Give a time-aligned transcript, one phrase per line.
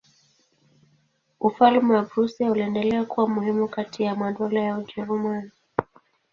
[1.39, 5.51] Ufalme wa Prussia uliendelea kuwa muhimu kati ya madola ya Ujerumani.